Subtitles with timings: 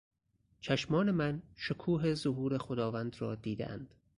[0.59, 3.93] چشمان من شکوه ظهور خداوند را دیدهاند...